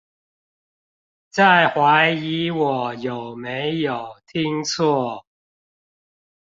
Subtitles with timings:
[1.29, 5.23] 在懷疑我有沒有聽錯